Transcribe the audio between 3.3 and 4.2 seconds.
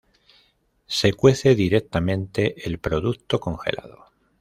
congelado.